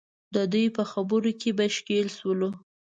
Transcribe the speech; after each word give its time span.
د 0.35 0.37
دوی 0.51 0.65
پر 0.75 0.85
خبرو 0.91 1.31
کې 1.39 1.49
به 1.57 1.65
ښکېل 1.75 2.07
شولو. 2.17 2.49